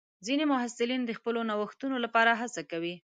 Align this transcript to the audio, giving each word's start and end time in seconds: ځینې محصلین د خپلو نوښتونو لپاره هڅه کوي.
ځینې 0.25 0.43
محصلین 0.51 1.01
د 1.05 1.11
خپلو 1.19 1.39
نوښتونو 1.49 1.95
لپاره 2.05 2.31
هڅه 2.41 2.61
کوي. 2.71 2.95